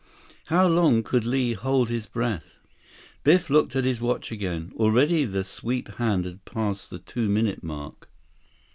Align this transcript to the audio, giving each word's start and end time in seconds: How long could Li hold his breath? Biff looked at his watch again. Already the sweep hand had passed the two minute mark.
How 0.45 0.65
long 0.67 1.03
could 1.03 1.25
Li 1.27 1.53
hold 1.53 1.89
his 1.89 2.07
breath? 2.07 2.57
Biff 3.23 3.51
looked 3.51 3.75
at 3.75 3.85
his 3.85 4.01
watch 4.01 4.31
again. 4.31 4.71
Already 4.77 5.25
the 5.25 5.43
sweep 5.43 5.89
hand 5.97 6.25
had 6.25 6.43
passed 6.43 6.89
the 6.89 6.97
two 6.97 7.29
minute 7.29 7.61
mark. 7.63 8.09